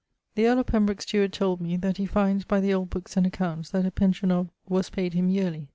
[0.33, 3.27] The earl of Pembroke's steward told me that he findes by the old bookes and
[3.27, 4.49] accounts that a pension of...
[4.67, 5.67] was payd him yearly.